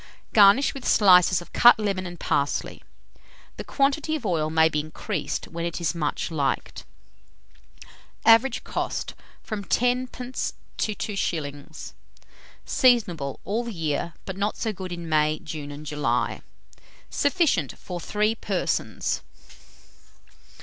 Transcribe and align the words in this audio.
Garnish 0.33 0.73
with 0.73 0.87
slices 0.87 1.43
of 1.43 1.53
cut 1.53 1.77
lemon 1.77 2.07
and 2.07 2.19
parsley. 2.19 2.81
The 3.57 3.63
quantity 3.63 4.15
of 4.15 4.25
oil 4.25 4.49
may 4.49 4.67
be 4.67 4.79
increased 4.79 5.47
when 5.49 5.63
it 5.63 5.79
is 5.79 5.93
much 5.93 6.31
liked. 6.31 6.79
(See 6.79 6.85
Coloured 7.83 7.83
Plate 7.83 7.93
I.) 8.25 8.31
Average 8.33 8.63
cost, 8.63 9.13
from 9.43 9.63
10d. 9.63 10.53
to 10.77 10.95
2s. 10.95 11.93
Seasonable 12.65 13.39
all 13.45 13.63
the 13.63 13.71
year; 13.73 14.13
but 14.25 14.37
not 14.37 14.57
so 14.57 14.73
good 14.73 14.91
in 14.91 15.07
May, 15.07 15.37
June, 15.37 15.69
and 15.69 15.85
July. 15.85 16.41
Sufficient 17.11 17.77
for 17.77 17.99
3 17.99 18.33
persons. 18.33 19.21